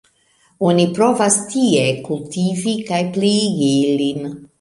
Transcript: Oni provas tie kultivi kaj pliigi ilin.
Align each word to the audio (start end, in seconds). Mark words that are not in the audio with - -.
Oni 0.69 0.85
provas 0.97 1.35
tie 1.51 1.83
kultivi 2.07 2.73
kaj 2.89 3.03
pliigi 3.19 3.69
ilin. 3.91 4.27